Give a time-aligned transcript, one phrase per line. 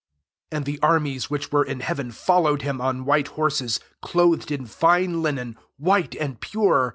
[0.49, 4.65] 14 And the armies which were in heaven followed him on white horses, clothed in
[4.65, 6.89] fine linen, white and pure.